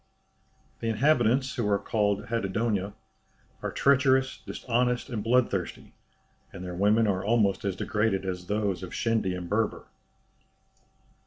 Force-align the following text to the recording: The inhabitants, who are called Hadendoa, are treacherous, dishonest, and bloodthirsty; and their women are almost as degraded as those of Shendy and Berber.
The 0.79 0.87
inhabitants, 0.89 1.53
who 1.57 1.69
are 1.69 1.77
called 1.77 2.25
Hadendoa, 2.29 2.95
are 3.61 3.71
treacherous, 3.71 4.41
dishonest, 4.47 5.09
and 5.09 5.23
bloodthirsty; 5.23 5.93
and 6.51 6.63
their 6.65 6.73
women 6.73 7.05
are 7.05 7.23
almost 7.23 7.63
as 7.65 7.75
degraded 7.75 8.25
as 8.25 8.47
those 8.47 8.81
of 8.81 8.95
Shendy 8.95 9.37
and 9.37 9.47
Berber. 9.47 9.85